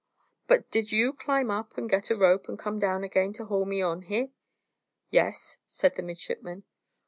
[0.47, 3.65] "But did you climb up and get a rope, and come down again and haul
[3.67, 4.29] me on here?"
[5.11, 6.63] "Yes," said the midshipman.